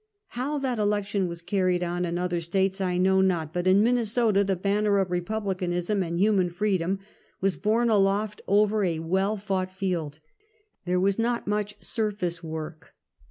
[0.29, 4.43] How that election was carried on in other States I know not, but in Minnesota
[4.43, 6.97] the banner of Republicanism and human freedom
[7.39, 10.17] was borne aloft over a well fought field.
[10.85, 12.95] There was not much surface work.